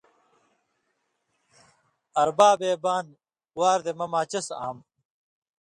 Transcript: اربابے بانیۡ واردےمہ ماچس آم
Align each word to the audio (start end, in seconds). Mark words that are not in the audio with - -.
اربابے 2.21 2.71
بانیۡ 2.83 3.19
واردےمہ 3.59 4.05
ماچس 4.13 4.47
آم 4.67 4.77